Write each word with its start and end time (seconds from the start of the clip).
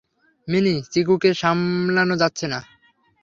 Mini, 0.47 0.75
চিকুকে 0.91 1.29
সামলানো 1.33 2.15
যাচ্ছে 2.15 2.45
না। 2.47 2.59